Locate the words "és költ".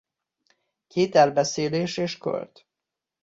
1.97-2.67